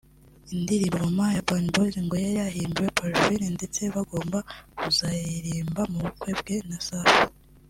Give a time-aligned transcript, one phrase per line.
[0.55, 6.55] Indirimbo ‘Mama’ ya Urban Boyz ngo yari yahimbiwe Parfine ndetse bagombaga kuzayiririmba mu bukwe bwe
[6.69, 7.17] na Safi